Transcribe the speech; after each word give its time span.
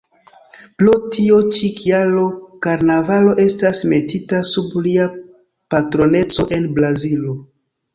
Pro 0.77 0.93
tiu 1.15 1.37
ĉi 1.57 1.69
kialo, 1.81 2.25
karnavalo 2.67 3.37
estas 3.45 3.85
metita 3.95 4.43
sub 4.57 4.77
lia 4.89 5.09
patroneco 5.75 6.53
en 6.61 6.71
Brazilo. 6.83 7.43